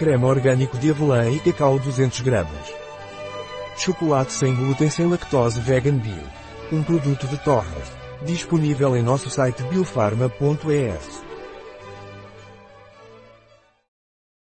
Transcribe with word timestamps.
Creme 0.00 0.24
orgânico 0.24 0.78
de 0.78 0.90
avelã 0.90 1.28
e 1.28 1.38
cacau 1.40 1.78
200 1.78 2.22
gramas. 2.22 2.72
Chocolate 3.76 4.32
sem 4.32 4.54
glúten 4.54 4.88
sem 4.88 5.06
lactose 5.06 5.60
vegan 5.60 5.98
bio. 5.98 6.24
Um 6.72 6.82
produto 6.82 7.26
de 7.26 7.36
Torres. 7.44 7.92
Disponível 8.24 8.96
em 8.96 9.02
nosso 9.02 9.28
site 9.28 9.62
biofarma.es. 9.64 11.29